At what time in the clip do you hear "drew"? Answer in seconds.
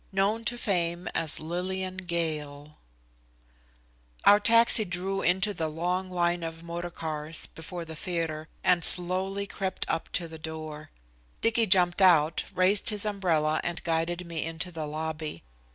4.83-5.21